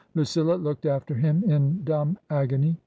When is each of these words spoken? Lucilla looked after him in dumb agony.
Lucilla 0.15 0.55
looked 0.55 0.87
after 0.87 1.13
him 1.13 1.43
in 1.43 1.83
dumb 1.83 2.17
agony. 2.31 2.75